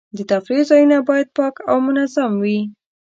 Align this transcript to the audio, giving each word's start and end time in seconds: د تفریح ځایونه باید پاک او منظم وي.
د 0.17 0.19
تفریح 0.31 0.63
ځایونه 0.69 0.97
باید 1.09 1.27
پاک 1.37 1.55
او 1.69 1.77
منظم 1.87 2.31
وي. 2.43 2.59